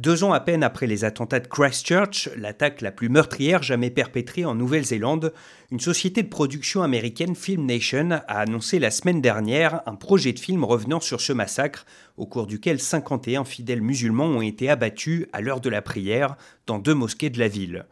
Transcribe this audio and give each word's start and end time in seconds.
Deux 0.00 0.24
ans 0.24 0.32
à 0.32 0.40
peine 0.40 0.62
après 0.62 0.86
les 0.86 1.04
attentats 1.04 1.40
de 1.40 1.46
Christchurch, 1.46 2.30
l'attaque 2.34 2.80
la 2.80 2.90
plus 2.90 3.10
meurtrière 3.10 3.62
jamais 3.62 3.90
perpétrée 3.90 4.46
en 4.46 4.54
Nouvelle-Zélande, 4.54 5.34
une 5.70 5.78
société 5.78 6.22
de 6.22 6.30
production 6.30 6.82
américaine 6.82 7.34
Film 7.34 7.66
Nation 7.66 8.08
a 8.12 8.40
annoncé 8.40 8.78
la 8.78 8.90
semaine 8.90 9.20
dernière 9.20 9.82
un 9.84 9.96
projet 9.96 10.32
de 10.32 10.38
film 10.38 10.64
revenant 10.64 11.00
sur 11.00 11.20
ce 11.20 11.34
massacre, 11.34 11.84
au 12.16 12.24
cours 12.24 12.46
duquel 12.46 12.80
51 12.80 13.44
fidèles 13.44 13.82
musulmans 13.82 14.24
ont 14.24 14.40
été 14.40 14.70
abattus 14.70 15.26
à 15.34 15.42
l'heure 15.42 15.60
de 15.60 15.68
la 15.68 15.82
prière 15.82 16.36
dans 16.66 16.78
deux 16.78 16.94
mosquées 16.94 17.28
de 17.28 17.38
la 17.38 17.48
ville. 17.48 17.84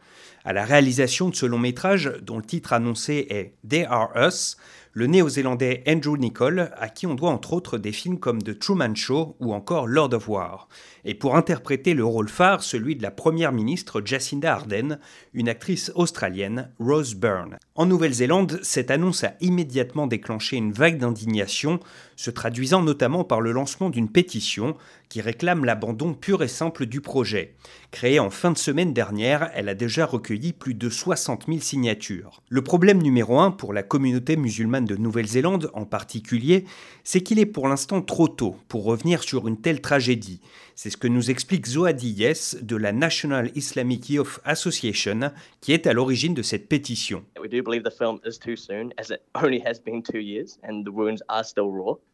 À 0.49 0.53
la 0.53 0.65
réalisation 0.65 1.29
de 1.29 1.35
ce 1.35 1.45
long 1.45 1.59
métrage, 1.59 2.11
dont 2.23 2.37
le 2.37 2.43
titre 2.43 2.73
annoncé 2.73 3.27
est 3.29 3.53
They 3.69 3.85
Are 3.87 4.09
Us, 4.15 4.57
le 4.93 5.05
néo-zélandais 5.05 5.83
Andrew 5.87 6.17
Nicol, 6.17 6.71
à 6.75 6.89
qui 6.89 7.05
on 7.05 7.13
doit 7.13 7.29
entre 7.29 7.53
autres 7.53 7.77
des 7.77 7.91
films 7.91 8.19
comme 8.19 8.41
The 8.41 8.57
Truman 8.57 8.95
Show 8.95 9.35
ou 9.39 9.53
encore 9.53 9.85
Lord 9.85 10.13
of 10.13 10.27
War. 10.27 10.67
Et 11.05 11.13
pour 11.13 11.35
interpréter 11.35 11.93
le 11.93 12.03
rôle 12.03 12.27
phare, 12.29 12.63
celui 12.63 12.95
de 12.95 13.03
la 13.03 13.11
première 13.11 13.51
ministre 13.51 14.01
Jacinda 14.03 14.53
Ardern, 14.53 14.99
une 15.33 15.47
actrice 15.47 15.91
australienne, 15.93 16.71
Rose 16.79 17.13
Byrne. 17.13 17.57
En 17.75 17.85
Nouvelle-Zélande, 17.85 18.59
cette 18.63 18.91
annonce 18.91 19.23
a 19.23 19.35
immédiatement 19.41 20.07
déclenché 20.07 20.57
une 20.57 20.73
vague 20.73 20.97
d'indignation, 20.97 21.79
se 22.15 22.31
traduisant 22.31 22.81
notamment 22.81 23.23
par 23.23 23.39
le 23.39 23.51
lancement 23.51 23.89
d'une 23.89 24.09
pétition 24.09 24.75
qui 25.07 25.21
réclame 25.21 25.65
l'abandon 25.65 26.13
pur 26.13 26.43
et 26.43 26.47
simple 26.47 26.85
du 26.85 27.01
projet. 27.01 27.55
Créée 27.91 28.19
en 28.19 28.29
fin 28.29 28.51
de 28.51 28.57
semaine 28.57 28.93
dernière, 28.93 29.49
elle 29.55 29.69
a 29.69 29.75
déjà 29.75 30.05
recueilli 30.05 30.38
plus 30.57 30.73
de 30.73 30.89
60 30.89 31.45
000 31.47 31.59
signatures. 31.59 32.41
Le 32.49 32.61
problème 32.61 33.01
numéro 33.01 33.39
un 33.39 33.51
pour 33.51 33.73
la 33.73 33.83
communauté 33.83 34.35
musulmane 34.35 34.85
de 34.85 34.95
Nouvelle-Zélande 34.95 35.69
en 35.73 35.85
particulier, 35.85 36.65
c'est 37.03 37.21
qu'il 37.21 37.39
est 37.39 37.45
pour 37.45 37.67
l'instant 37.67 38.01
trop 38.01 38.27
tôt 38.27 38.55
pour 38.67 38.83
revenir 38.83 39.23
sur 39.23 39.47
une 39.47 39.59
telle 39.59 39.81
tragédie. 39.81 40.41
C'est 40.75 40.89
ce 40.89 40.97
que 40.97 41.07
nous 41.07 41.29
explique 41.29 41.67
Zohadi 41.67 42.11
Yes 42.11 42.57
de 42.61 42.77
la 42.77 42.93
National 42.93 43.51
Islamic 43.55 44.09
Youth 44.09 44.39
Association, 44.45 45.31
qui 45.59 45.73
est 45.73 45.87
à 45.87 45.93
l'origine 45.93 46.33
de 46.33 46.41
cette 46.41 46.69
pétition. 46.69 47.23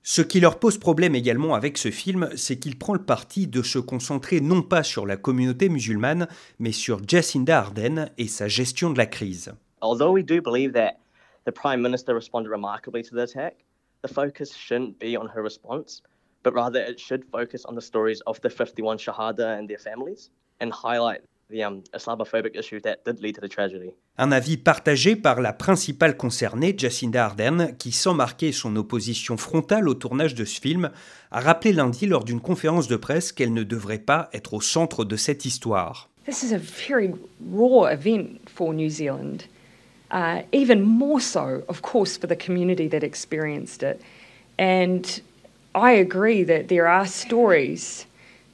Ce 0.03 0.21
qui 0.21 0.39
leur 0.39 0.59
pose 0.59 0.77
problème 0.77 1.15
également 1.15 1.55
avec 1.55 1.77
ce 1.77 1.91
film, 1.91 2.29
c'est 2.35 2.59
qu'il 2.59 2.77
prend 2.77 2.93
le 2.93 3.03
parti 3.03 3.47
de 3.47 3.61
se 3.61 3.79
concentrer 3.79 4.41
non 4.41 4.61
pas 4.61 4.83
sur 4.83 5.05
la 5.05 5.17
communauté 5.17 5.69
musulmane, 5.69 6.27
mais 6.59 6.71
sur 6.71 6.99
Jacinda 7.07 7.59
Ardern 7.59 8.09
et 8.17 8.27
sa 8.27 8.47
gestion 8.47 8.89
de 8.89 8.97
la 8.97 9.05
crise. 9.05 9.53
Although 9.81 10.11
we 10.11 10.23
do 10.23 10.41
believe 10.41 10.73
that 10.73 10.97
the 11.45 11.51
Prime 11.51 11.81
Minister 11.81 12.13
responded 12.13 12.49
remarkably 12.49 13.03
to 13.03 13.15
the 13.15 13.21
attack, 13.21 13.55
the 14.03 14.11
focus 14.11 14.53
shouldn't 14.55 14.99
be 14.99 15.17
on 15.17 15.27
her 15.35 15.41
response, 15.43 16.01
but 16.43 16.53
rather 16.53 16.79
it 16.79 16.99
should 16.99 17.23
focus 17.31 17.65
on 17.65 17.75
the 17.75 17.81
stories 17.81 18.21
of 18.25 18.39
the 18.41 18.49
51 18.49 18.97
Shahada 18.97 19.57
and 19.57 19.67
their 19.67 19.77
families 19.79 20.29
and 20.59 20.71
highlight 20.71 21.21
the 21.49 21.63
um, 21.63 21.81
Islamophobic 21.93 22.55
issue 22.57 22.79
that 22.81 22.97
did 23.05 23.19
lead 23.21 23.35
to 23.35 23.41
the 23.41 23.49
tragedy. 23.49 23.91
Un 24.17 24.31
avis 24.31 24.57
partagé 24.57 25.15
par 25.15 25.41
la 25.41 25.53
principale 25.53 26.17
concernée, 26.17 26.73
Jacinda 26.77 27.25
Ardern, 27.25 27.75
qui, 27.77 27.91
sans 27.91 28.13
marquer 28.13 28.51
son 28.51 28.75
opposition 28.75 29.37
frontale 29.37 29.89
au 29.89 29.93
tournage 29.93 30.35
de 30.35 30.45
ce 30.45 30.59
film, 30.59 30.91
a 31.31 31.39
rappelé 31.39 31.73
lundi 31.73 32.07
lors 32.07 32.23
d'une 32.23 32.41
conférence 32.41 32.87
de 32.87 32.95
presse 32.95 33.31
qu'elle 33.31 33.53
ne 33.53 33.63
devrait 33.63 33.99
pas 33.99 34.29
être 34.33 34.53
au 34.53 34.61
centre 34.61 35.05
de 35.05 35.15
cette 35.15 35.45
histoire. 35.45 36.09
This 36.25 36.43
is 36.43 36.53
a 36.53 36.57
very 36.57 37.11
raw 37.53 37.87
event 37.87 38.39
for 38.47 38.73
New 38.73 38.89
Zealand. 38.89 39.43
uh, 40.11 40.43
even 40.51 40.81
more 40.81 41.19
so, 41.19 41.63
of 41.67 41.81
course, 41.81 42.17
for 42.17 42.27
the 42.27 42.35
community 42.35 42.87
that 42.87 43.03
experienced 43.03 43.83
it. 43.83 44.01
And 44.57 45.21
I 45.73 45.91
agree 45.91 46.43
that 46.43 46.67
there 46.67 46.87
are 46.87 47.05
stories 47.05 48.05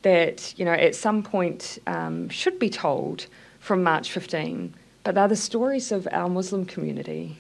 that, 0.02 0.58
you 0.58 0.66
know, 0.66 0.74
at 0.74 0.96
some 0.96 1.24
point 1.24 1.80
um, 1.88 2.30
should 2.30 2.60
be 2.60 2.70
told 2.70 3.28
from 3.60 3.84
March 3.84 4.12
15, 4.12 4.74
but 5.04 5.16
they're 5.16 5.28
the 5.28 5.36
stories 5.36 5.92
of 5.92 6.08
our 6.12 6.30
Muslim 6.30 6.66
community. 6.66 7.38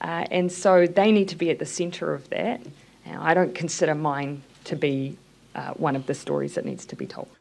Uh, 0.00 0.26
and 0.30 0.50
so 0.50 0.86
they 0.86 1.12
need 1.12 1.28
to 1.28 1.36
be 1.36 1.50
at 1.50 1.58
the 1.58 1.66
centre 1.66 2.12
of 2.12 2.28
that. 2.30 2.60
Now, 3.06 3.22
I 3.22 3.34
don't 3.34 3.54
consider 3.54 3.94
mine 3.94 4.42
to 4.64 4.76
be 4.76 5.16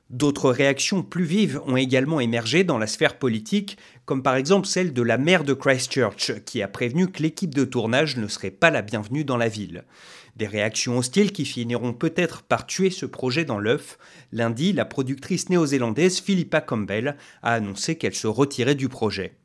D'autres 0.10 0.52
réactions 0.52 1.04
plus 1.04 1.24
vives 1.24 1.62
ont 1.66 1.78
également 1.78 2.20
émergé 2.20 2.64
dans 2.64 2.78
la 2.78 2.88
sphère 2.88 3.18
politique, 3.18 3.78
comme 4.06 4.24
par 4.24 4.36
exemple 4.36 4.68
celle 4.68 4.94
de 4.94 5.02
la 5.02 5.18
maire 5.18 5.44
de 5.44 5.54
Christchurch, 5.54 6.44
qui 6.46 6.62
a 6.62 6.68
prévenu 6.68 7.08
que 7.08 7.24
l'équipe 7.24 7.54
de 7.54 7.66
tournage 7.66 8.18
ne 8.18 8.28
serait 8.28 8.52
pas 8.52 8.70
la 8.70 8.82
bienvenue 8.82 9.24
dans 9.24 9.38
la 9.38 9.48
ville. 9.48 9.84
Des 10.36 10.48
réactions 10.48 10.98
hostiles 10.98 11.32
qui 11.32 11.46
finiront 11.46 11.94
peut-être 11.94 12.42
par 12.42 12.66
tuer 12.66 12.90
ce 12.90 13.06
projet 13.06 13.46
dans 13.46 13.60
l'œuf. 13.60 13.98
Lundi, 14.32 14.74
la 14.74 14.86
productrice 14.86 15.50
néo-zélandaise 15.50 16.20
Philippa 16.20 16.62
Campbell 16.62 17.18
a 17.44 17.54
annoncé 17.54 17.98
qu'elle 17.98 18.16
se 18.16 18.28
retirait 18.28 18.76
du 18.76 18.90
projet. 18.90 19.36